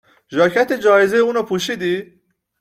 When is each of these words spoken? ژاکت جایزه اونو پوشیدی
ژاکت 0.33 0.73
جایزه 0.73 1.17
اونو 1.17 1.43
پوشیدی 1.43 2.21